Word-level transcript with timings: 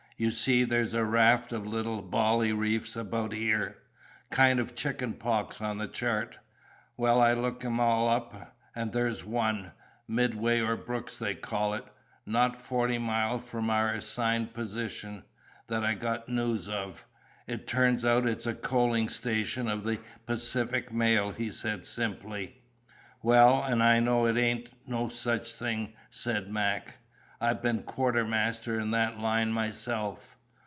"You 0.17 0.29
see 0.29 0.63
there's 0.65 0.93
a 0.93 1.03
raft 1.03 1.51
of 1.51 1.65
little 1.65 2.03
bally 2.03 2.53
reefs 2.53 2.95
about 2.95 3.33
here, 3.33 3.79
kind 4.29 4.59
of 4.59 4.75
chicken 4.75 5.13
pox 5.13 5.59
on 5.59 5.79
the 5.79 5.87
chart. 5.87 6.37
Well, 6.95 7.19
I 7.19 7.33
looked 7.33 7.65
'em 7.65 7.79
all 7.79 8.07
up, 8.07 8.53
and 8.75 8.93
there's 8.93 9.25
one 9.25 9.71
Midway 10.07 10.61
or 10.61 10.75
Brooks 10.77 11.17
they 11.17 11.33
call 11.33 11.73
it, 11.73 11.85
not 12.23 12.55
forty 12.55 12.99
mile 12.99 13.39
from 13.39 13.71
our 13.71 13.89
assigned 13.91 14.53
position 14.53 15.23
that 15.65 15.83
I 15.83 15.95
got 15.95 16.29
news 16.29 16.69
of. 16.69 17.03
It 17.47 17.65
turns 17.65 18.05
out 18.05 18.27
it's 18.27 18.45
a 18.45 18.53
coaling 18.53 19.09
station 19.09 19.67
of 19.67 19.83
the 19.83 19.97
Pacific 20.27 20.91
Mail," 20.93 21.31
he 21.31 21.49
said, 21.49 21.83
simply. 21.83 22.61
"Well, 23.23 23.63
and 23.63 23.81
I 23.81 23.99
know 23.99 24.27
it 24.27 24.37
ain't 24.37 24.69
no 24.87 25.09
such 25.09 25.49
a 25.51 25.55
thing," 25.55 25.93
said 26.11 26.47
Mac. 26.51 26.97
"I 27.43 27.53
been 27.53 27.81
quartermaster 27.81 28.79
in 28.79 28.91
that 28.91 29.17
line 29.19 29.51
myself." 29.51 30.37